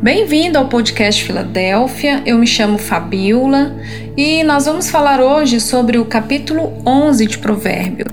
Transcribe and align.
Bem-vindo 0.00 0.56
ao 0.56 0.68
podcast 0.68 1.24
Filadélfia. 1.24 2.22
Eu 2.24 2.38
me 2.38 2.46
chamo 2.46 2.78
Fabiola 2.78 3.74
e 4.16 4.44
nós 4.44 4.66
vamos 4.66 4.88
falar 4.88 5.20
hoje 5.20 5.60
sobre 5.60 5.98
o 5.98 6.04
capítulo 6.04 6.72
11 6.86 7.26
de 7.26 7.38
Provérbio. 7.38 8.06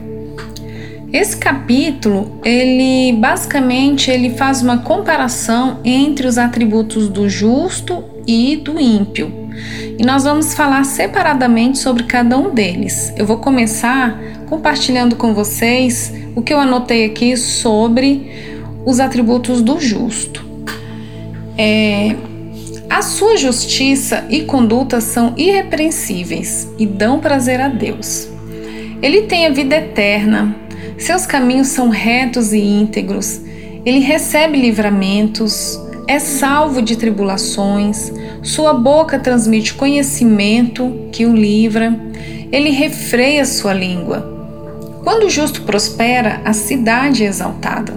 Esse 1.13 1.37
capítulo, 1.37 2.42
ele 2.44 3.15
basicamente 3.19 4.10
ele 4.10 4.31
faz 4.31 4.63
uma 4.63 4.79
comparação 4.79 5.79
entre 5.85 6.26
os 6.26 6.40
atributos 6.40 7.08
do 7.08 7.29
justo 7.29 8.04
e 8.26 8.58
do 8.58 8.79
ímpio. 8.79 9.31
E 9.99 10.04
nós 10.04 10.24
vamos 10.24 10.56
falar 10.56 10.83
separadamente 10.86 11.78
sobre 11.78 12.06
cada 12.06 12.36
um 12.36 12.49
deles. 12.49 13.13
Eu 13.15 13.28
vou 13.28 13.38
começar 13.38 14.20
compartilhando 14.47 15.15
com 15.15 15.36
vocês 15.36 16.12
o 16.36 16.41
que 16.41 16.52
eu 16.52 16.59
anotei 16.59 17.05
aqui 17.05 17.38
sobre 17.38 18.55
os 18.84 18.99
atributos 18.99 19.62
do 19.62 19.80
justo. 19.80 20.45
É, 21.58 22.16
a 22.90 23.02
sua 23.02 23.38
justiça 23.38 24.26
e 24.30 24.44
conduta 24.44 25.02
são 25.02 25.34
irrepreensíveis 25.38 26.68
e 26.78 26.86
dão 26.86 27.20
prazer 27.20 27.59
a 27.62 27.68
Deus. 27.68 28.28
Ele 29.02 29.23
tem 29.23 29.45
a 29.45 29.52
vida 29.52 29.76
eterna, 29.76 30.55
seus 30.98 31.26
caminhos 31.26 31.68
são 31.68 31.90
retos 31.90 32.54
e 32.54 32.59
íntegros, 32.59 33.41
ele 33.86 34.00
recebe 34.00 34.59
livramentos, 34.59 35.80
é 36.08 36.20
salvo 36.20 36.81
de 36.81 36.95
tribulações, 36.95 38.12
sua 38.42 38.73
boca 38.73 39.20
transmite 39.20 39.73
conhecimento 39.73 41.09
que 41.12 41.26
o 41.26 41.36
livra, 41.36 41.98
ele 42.52 42.70
refreia 42.70 43.45
sua 43.45 43.73
língua. 43.73 44.34
Quando 45.03 45.26
o 45.26 45.30
justo 45.30 45.64
prospera, 45.64 46.42
a 46.45 46.53
cidade 46.53 47.23
é 47.23 47.28
exaltada. 47.28 47.94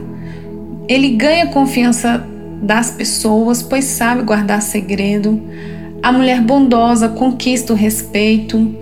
Ele 0.89 1.11
ganha 1.11 1.47
confiança 1.47 2.27
das 2.62 2.91
pessoas, 2.91 3.62
pois 3.62 3.84
sabe 3.84 4.23
guardar 4.23 4.62
segredo. 4.62 5.41
A 6.03 6.12
mulher 6.12 6.41
bondosa 6.41 7.09
conquista 7.09 7.73
o 7.73 7.77
respeito. 7.77 8.75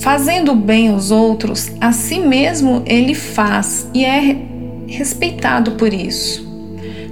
Fazendo 0.00 0.54
bem 0.54 0.88
aos 0.88 1.10
outros, 1.10 1.70
a 1.80 1.92
si 1.92 2.20
mesmo 2.20 2.82
ele 2.86 3.14
faz 3.14 3.88
e 3.94 4.04
é 4.04 4.36
respeitado 4.86 5.72
por 5.72 5.92
isso. 5.92 6.46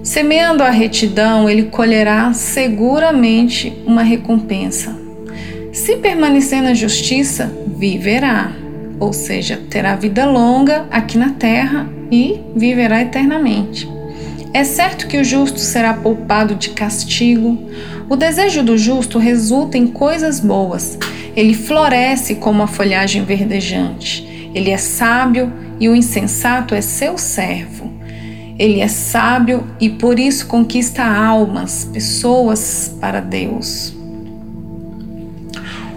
Semeando 0.02 0.62
a 0.62 0.69
retidão, 0.69 1.48
ele 1.48 1.64
colherá 1.64 2.33
seguramente 2.34 3.72
uma 3.86 4.02
recompensa. 4.02 4.95
Se 5.72 5.97
permanecer 5.97 6.62
na 6.62 6.75
justiça, 6.75 7.50
viverá, 7.67 8.52
ou 9.00 9.12
seja, 9.12 9.61
terá 9.70 9.97
vida 9.97 10.27
longa 10.27 10.86
aqui 10.91 11.17
na 11.17 11.30
terra 11.30 11.89
e 12.12 12.41
viverá 12.55 13.00
eternamente. 13.00 13.94
É 14.55 14.62
certo 14.62 15.08
que 15.08 15.19
o 15.19 15.24
justo 15.24 15.58
será 15.58 15.92
poupado 15.92 16.55
de 16.55 16.70
castigo. 16.70 17.69
O 18.08 18.14
desejo 18.14 18.62
do 18.62 18.78
justo 18.78 19.19
resulta 19.19 19.77
em 19.77 19.88
coisas 19.88 20.38
boas. 20.38 20.96
Ele 21.34 21.52
floresce 21.52 22.36
como 22.36 22.62
a 22.62 22.69
folhagem 22.69 23.24
verdejante. 23.24 24.50
Ele 24.55 24.70
é 24.70 24.77
sábio 24.77 25.52
e 25.80 25.88
o 25.88 25.96
insensato 25.96 26.72
é 26.72 26.80
seu 26.80 27.19
servo. 27.19 27.92
Ele 28.56 28.78
é 28.78 28.86
sábio 28.86 29.66
e 29.80 29.91
por 29.91 30.20
isso 30.20 30.46
conquista 30.46 31.02
almas, 31.05 31.91
pessoas 31.92 32.94
para 33.00 33.18
Deus. 33.18 33.92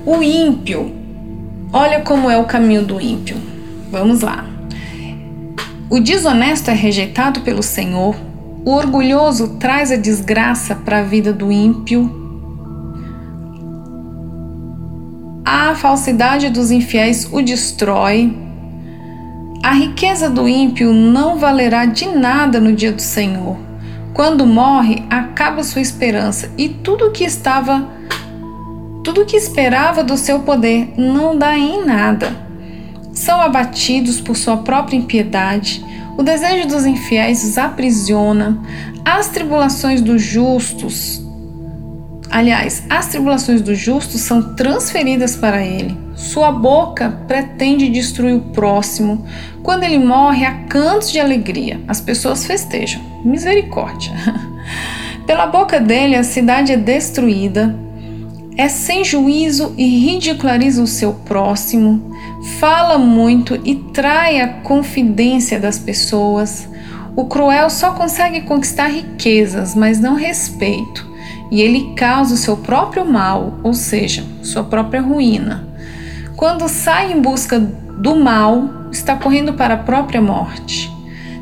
O 0.03 0.23
ímpio, 0.23 0.91
olha 1.71 2.01
como 2.01 2.27
é 2.31 2.39
o 2.39 2.45
caminho 2.45 2.83
do 2.83 2.99
ímpio. 2.99 3.37
Vamos 3.91 4.21
lá. 4.21 4.43
O 5.91 5.99
desonesto 5.99 6.71
é 6.71 6.73
rejeitado 6.73 7.41
pelo 7.41 7.61
Senhor, 7.61 8.15
o 8.67 8.71
orgulhoso 8.71 9.55
traz 9.57 9.93
a 9.93 9.95
desgraça 9.95 10.75
para 10.75 10.99
a 10.99 11.01
vida 11.01 11.31
do 11.31 11.49
ímpio. 11.49 12.11
A 15.45 15.73
falsidade 15.73 16.49
dos 16.49 16.69
infiéis 16.69 17.29
o 17.31 17.41
destrói. 17.41 18.37
A 19.63 19.71
riqueza 19.71 20.29
do 20.29 20.49
ímpio 20.49 20.91
não 20.91 21.37
valerá 21.37 21.85
de 21.85 22.09
nada 22.09 22.59
no 22.59 22.73
dia 22.73 22.91
do 22.91 23.01
Senhor. 23.01 23.55
Quando 24.13 24.45
morre, 24.45 25.01
acaba 25.09 25.63
sua 25.63 25.79
esperança 25.79 26.51
e 26.57 26.67
tudo 26.67 27.11
que 27.11 27.23
estava 27.23 27.87
tudo 29.01 29.25
que 29.25 29.37
esperava 29.37 30.03
do 30.03 30.17
seu 30.17 30.41
poder 30.41 30.93
não 30.97 31.37
dá 31.37 31.57
em 31.57 31.85
nada. 31.85 32.35
São 33.13 33.39
abatidos 33.39 34.19
por 34.19 34.35
sua 34.35 34.57
própria 34.57 34.97
impiedade 34.97 35.81
o 36.17 36.23
desejo 36.23 36.67
dos 36.67 36.85
infiéis 36.85 37.43
os 37.43 37.57
aprisiona, 37.57 38.59
as 39.05 39.29
tribulações 39.29 40.01
dos 40.01 40.21
justos, 40.21 41.21
aliás, 42.29 42.83
as 42.89 43.07
tribulações 43.07 43.61
dos 43.61 43.77
justos 43.77 44.21
são 44.21 44.55
transferidas 44.55 45.35
para 45.35 45.63
ele. 45.63 45.95
Sua 46.15 46.51
boca 46.51 47.11
pretende 47.27 47.87
destruir 47.87 48.35
o 48.35 48.41
próximo. 48.51 49.25
Quando 49.61 49.83
ele 49.83 49.99
morre, 49.99 50.43
há 50.43 50.53
cantos 50.63 51.11
de 51.11 51.19
alegria. 51.19 51.79
As 51.87 52.01
pessoas 52.01 52.45
festejam. 52.45 53.01
Misericórdia. 53.23 54.11
Pela 55.27 55.45
boca 55.45 55.79
dele, 55.79 56.15
a 56.15 56.23
cidade 56.23 56.71
é 56.71 56.77
destruída, 56.77 57.75
é 58.57 58.67
sem 58.67 59.03
juízo 59.03 59.75
e 59.77 59.85
ridiculariza 59.85 60.81
o 60.81 60.87
seu 60.87 61.13
próximo, 61.13 62.16
fala 62.59 62.97
muito 62.97 63.59
e 63.63 63.75
trai 63.75 64.39
a 64.39 64.47
confidência 64.47 65.59
das 65.59 65.77
pessoas. 65.77 66.67
O 67.15 67.25
cruel 67.25 67.69
só 67.69 67.91
consegue 67.91 68.41
conquistar 68.41 68.87
riquezas, 68.87 69.75
mas 69.75 69.99
não 69.99 70.15
respeito, 70.15 71.05
e 71.51 71.61
ele 71.61 71.93
causa 71.95 72.33
o 72.33 72.37
seu 72.37 72.57
próprio 72.57 73.05
mal, 73.05 73.59
ou 73.63 73.73
seja, 73.73 74.23
sua 74.41 74.63
própria 74.63 75.01
ruína. 75.01 75.67
Quando 76.35 76.67
sai 76.67 77.11
em 77.11 77.21
busca 77.21 77.59
do 77.59 78.15
mal, 78.15 78.89
está 78.91 79.15
correndo 79.15 79.53
para 79.53 79.73
a 79.73 79.77
própria 79.77 80.21
morte. 80.21 80.91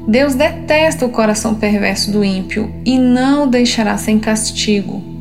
Deus 0.07 0.35
detesta 0.35 1.05
o 1.05 1.09
coração 1.09 1.55
perverso 1.55 2.11
do 2.11 2.23
ímpio 2.23 2.73
e 2.85 2.97
não 2.97 3.43
o 3.43 3.47
deixará 3.47 3.97
sem 3.97 4.19
castigo 4.19 5.15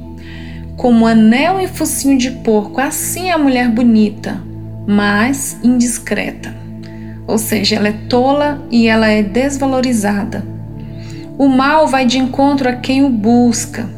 como 0.76 1.06
anel 1.06 1.60
e 1.60 1.68
focinho 1.68 2.18
de 2.18 2.30
porco, 2.30 2.80
assim 2.80 3.28
é 3.28 3.32
a 3.32 3.38
mulher 3.38 3.70
bonita, 3.70 4.42
mas 4.86 5.58
indiscreta. 5.62 6.54
Ou 7.26 7.38
seja, 7.38 7.76
ela 7.76 7.88
é 7.88 7.94
tola 8.08 8.66
e 8.70 8.86
ela 8.86 9.08
é 9.08 9.22
desvalorizada. 9.22 10.44
O 11.38 11.48
mal 11.48 11.88
vai 11.88 12.06
de 12.06 12.18
encontro 12.18 12.68
a 12.68 12.74
quem 12.74 13.04
o 13.04 13.08
busca. 13.08 13.88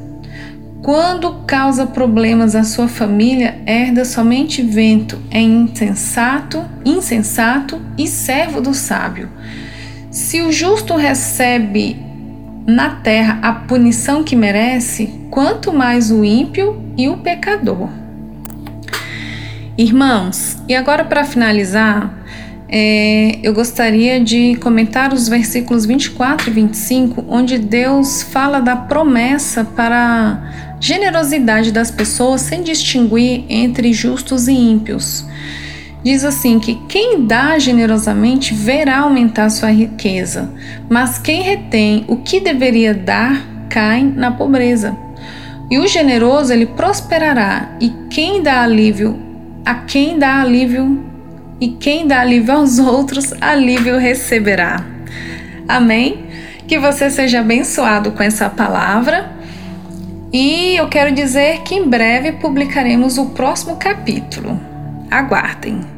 Quando 0.82 1.42
causa 1.46 1.84
problemas 1.84 2.54
à 2.54 2.62
sua 2.62 2.86
família, 2.86 3.60
herda 3.66 4.04
somente 4.04 4.62
vento, 4.62 5.18
é 5.30 5.40
insensato, 5.40 6.64
insensato 6.84 7.80
e 7.98 8.06
servo 8.06 8.60
do 8.60 8.72
sábio. 8.72 9.28
Se 10.10 10.40
o 10.40 10.52
justo 10.52 10.94
recebe 10.94 11.96
na 12.66 12.90
terra 12.90 13.38
a 13.42 13.52
punição 13.52 14.22
que 14.24 14.36
merece, 14.36 15.12
quanto 15.30 15.72
mais 15.72 16.10
o 16.10 16.24
ímpio 16.24 16.80
e 16.96 17.08
o 17.08 17.18
pecador. 17.18 17.88
Irmãos, 19.78 20.56
e 20.68 20.74
agora 20.74 21.04
para 21.04 21.24
finalizar, 21.24 22.12
é, 22.68 23.38
eu 23.42 23.52
gostaria 23.52 24.18
de 24.18 24.56
comentar 24.56 25.12
os 25.12 25.28
versículos 25.28 25.84
24 25.84 26.50
e 26.50 26.52
25, 26.52 27.24
onde 27.28 27.58
Deus 27.58 28.22
fala 28.22 28.60
da 28.60 28.74
promessa 28.74 29.64
para 29.64 29.96
a 29.96 30.76
generosidade 30.80 31.70
das 31.70 31.90
pessoas 31.90 32.40
sem 32.40 32.62
distinguir 32.62 33.44
entre 33.48 33.92
justos 33.92 34.48
e 34.48 34.52
ímpios 34.52 35.26
diz 36.06 36.22
assim 36.22 36.60
que 36.60 36.76
quem 36.88 37.26
dá 37.26 37.58
generosamente 37.58 38.54
verá 38.54 39.00
aumentar 39.00 39.50
sua 39.50 39.72
riqueza, 39.72 40.48
mas 40.88 41.18
quem 41.18 41.42
retém 41.42 42.04
o 42.06 42.18
que 42.18 42.38
deveria 42.38 42.94
dar 42.94 43.44
cai 43.68 44.04
na 44.04 44.30
pobreza. 44.30 44.96
E 45.68 45.80
o 45.80 45.86
generoso 45.88 46.52
ele 46.52 46.64
prosperará, 46.64 47.76
e 47.80 47.90
quem 48.08 48.40
dá 48.40 48.62
alívio 48.62 49.18
a 49.66 49.74
quem 49.74 50.16
dá 50.16 50.40
alívio 50.40 51.04
e 51.60 51.70
quem 51.70 52.06
dá 52.06 52.20
alívio 52.20 52.54
aos 52.54 52.78
outros, 52.80 53.34
alívio 53.40 53.98
receberá. 53.98 54.84
Amém? 55.66 56.24
Que 56.68 56.78
você 56.78 57.10
seja 57.10 57.40
abençoado 57.40 58.12
com 58.12 58.22
essa 58.22 58.48
palavra. 58.48 59.34
E 60.32 60.76
eu 60.76 60.88
quero 60.88 61.12
dizer 61.12 61.62
que 61.62 61.74
em 61.74 61.88
breve 61.88 62.32
publicaremos 62.32 63.18
o 63.18 63.26
próximo 63.30 63.76
capítulo. 63.76 64.60
Aguardem! 65.10 65.95